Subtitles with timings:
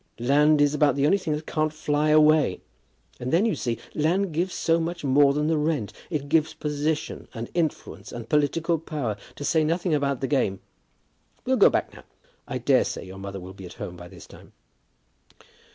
[0.17, 2.61] Land is about the only thing that can't fly away.
[3.19, 5.93] And then, you see, land gives so much more than the rent.
[6.09, 10.59] It gives position and influence and political power, to say nothing about the game.
[11.45, 12.01] We'll go back now.
[12.47, 14.53] I daresay your mother will be at home by this time."